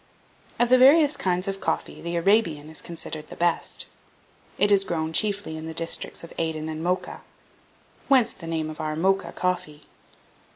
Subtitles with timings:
[0.57, 0.63] 1802.
[0.63, 3.85] Of the various kinds of coffee the Arabian is considered the best.
[4.57, 7.21] It is grown chiefly in the districts of Aden and Mocha;
[8.07, 9.85] whence the name of our Mocha coffee.